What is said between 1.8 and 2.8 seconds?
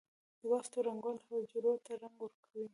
ته رنګ ورکوي.